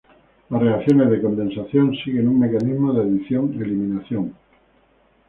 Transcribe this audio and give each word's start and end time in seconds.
Las 0.49 0.59
reacciones 0.59 1.11
de 1.11 1.21
condensación 1.21 1.93
siguen 2.03 2.27
un 2.27 2.39
mecanismo 2.39 2.91
de 2.91 3.01
adición-eliminación. 3.03 4.33